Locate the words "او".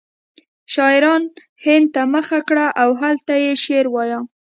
2.81-2.89